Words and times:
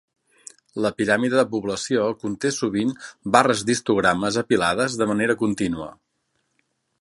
La 0.85 0.91
piràmide 1.01 1.37
de 1.39 1.43
població 1.51 2.07
conté 2.23 2.51
sovint 2.55 2.95
barres 3.35 3.61
d'histogrames 3.71 4.41
apilades 4.43 4.97
de 5.03 5.09
manera 5.13 5.37
contínua. 5.43 5.91